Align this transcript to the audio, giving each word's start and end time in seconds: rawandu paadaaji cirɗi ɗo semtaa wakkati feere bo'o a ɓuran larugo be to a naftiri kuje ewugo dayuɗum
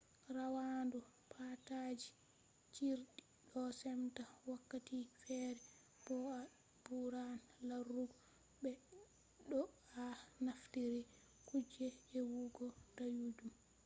rawandu 0.35 0.97
paadaaji 1.31 2.09
cirɗi 2.73 3.21
ɗo 3.51 3.61
semtaa 3.79 4.31
wakkati 4.49 4.97
feere 5.21 5.63
bo'o 6.05 6.25
a 6.39 6.43
ɓuran 6.83 7.33
larugo 7.67 8.17
be 8.61 8.71
to 9.49 9.59
a 10.03 10.05
naftiri 10.45 11.01
kuje 11.47 11.87
ewugo 12.19 12.65
dayuɗum 12.95 13.53